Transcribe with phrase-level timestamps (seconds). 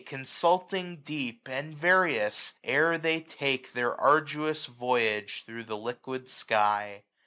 [0.07, 7.03] Consulting deep, and various, ere they take Their arduous voyage thro' the liquid sky.